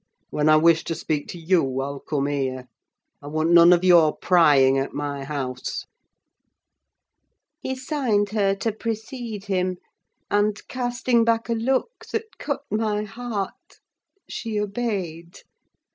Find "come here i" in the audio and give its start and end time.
1.99-3.27